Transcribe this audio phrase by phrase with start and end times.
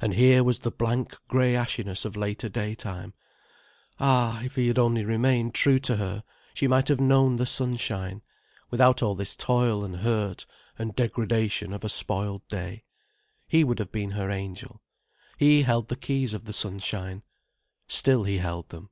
[0.00, 3.14] And here was the blank grey ashiness of later daytime.
[4.00, 8.22] Ah, if he had only remained true to her, she might have known the sunshine,
[8.70, 10.46] without all this toil and hurt
[10.80, 12.82] and degradation of a spoiled day.
[13.46, 14.82] He would have been her angel.
[15.38, 17.22] He held the keys of the sunshine.
[17.86, 18.90] Still he held them.